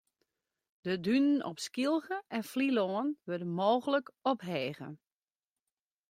[0.81, 4.97] De dunen op Skylge en Flylân wurde mooglik ophege.